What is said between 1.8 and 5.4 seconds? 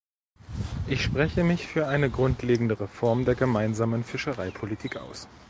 eine grundlegende Reform der Gemeinsamen Fischereipolitik aus.